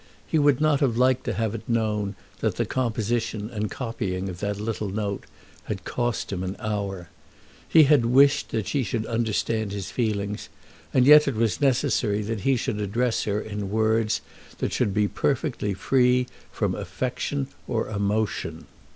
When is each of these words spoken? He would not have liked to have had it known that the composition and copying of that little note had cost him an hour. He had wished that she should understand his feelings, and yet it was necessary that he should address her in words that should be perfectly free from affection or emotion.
He 0.25 0.39
would 0.39 0.59
not 0.59 0.79
have 0.79 0.97
liked 0.97 1.25
to 1.25 1.33
have 1.33 1.51
had 1.51 1.61
it 1.61 1.69
known 1.69 2.15
that 2.39 2.55
the 2.55 2.65
composition 2.65 3.51
and 3.51 3.69
copying 3.69 4.29
of 4.29 4.39
that 4.39 4.59
little 4.59 4.89
note 4.89 5.25
had 5.65 5.83
cost 5.85 6.31
him 6.33 6.41
an 6.43 6.55
hour. 6.57 7.09
He 7.69 7.83
had 7.83 8.07
wished 8.07 8.49
that 8.49 8.65
she 8.65 8.81
should 8.81 9.05
understand 9.05 9.71
his 9.71 9.91
feelings, 9.91 10.49
and 10.91 11.05
yet 11.05 11.27
it 11.27 11.35
was 11.35 11.61
necessary 11.61 12.23
that 12.23 12.41
he 12.41 12.55
should 12.55 12.79
address 12.81 13.25
her 13.25 13.39
in 13.39 13.69
words 13.69 14.21
that 14.57 14.73
should 14.73 14.91
be 14.91 15.07
perfectly 15.07 15.75
free 15.75 16.25
from 16.51 16.73
affection 16.73 17.49
or 17.67 17.87
emotion. 17.87 18.65